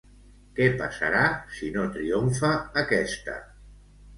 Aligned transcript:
Què 0.59 0.69
passarà 0.79 1.21
si 1.57 1.69
no 1.75 1.85
triomfa 1.99 2.51
aquesta? 2.85 3.37